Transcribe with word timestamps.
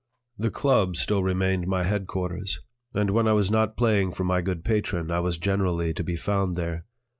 The 0.35 0.49
"Club" 0.49 0.95
still 0.95 1.21
remained 1.21 1.67
my 1.67 1.83
headquarters, 1.83 2.59
and 2.91 3.11
when 3.11 3.27
I 3.27 3.33
was 3.33 3.51
not 3.51 3.77
playing 3.77 4.13
for 4.13 4.23
my 4.23 4.41
good 4.41 4.63
patron, 4.65 5.11
I 5.11 5.19
was 5.19 5.37
generally 5.37 5.93
to 5.93 6.03
be 6.03 6.15
found 6.15 6.55
there. 6.55 6.85